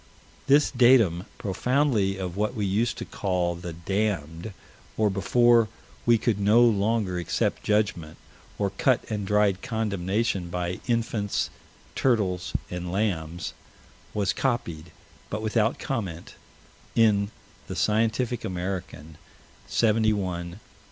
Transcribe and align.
This 0.47 0.71
datum, 0.71 1.25
profoundly 1.37 2.17
of 2.17 2.35
what 2.35 2.55
we 2.55 2.65
used 2.65 2.97
to 2.97 3.05
call 3.05 3.53
the 3.53 3.71
"damned," 3.71 4.51
or 4.97 5.11
before 5.11 5.67
we 6.07 6.17
could 6.17 6.39
no 6.39 6.63
longer 6.63 7.19
accept 7.19 7.61
judgment, 7.61 8.17
or 8.57 8.71
cut 8.71 9.03
and 9.11 9.27
dried 9.27 9.61
condemnation 9.61 10.49
by 10.49 10.79
infants, 10.87 11.51
turtles, 11.93 12.53
and 12.71 12.91
lambs, 12.91 13.53
was 14.11 14.33
copied 14.33 14.89
but 15.29 15.43
without 15.43 15.77
comment 15.77 16.33
in 16.95 17.29
the 17.67 17.75
Scientific 17.75 18.43
American, 18.43 19.19
71 19.67 20.13
371. 20.13 20.59